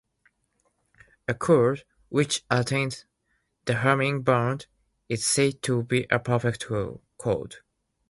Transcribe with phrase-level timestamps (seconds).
[1.27, 3.05] A code which attains
[3.65, 4.65] the Hamming bound
[5.07, 6.65] is said to be a perfect
[7.19, 7.57] code.